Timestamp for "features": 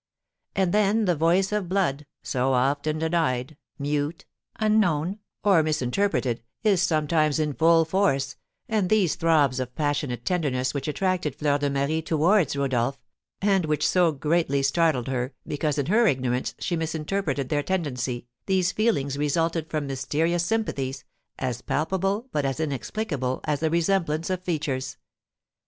24.41-24.97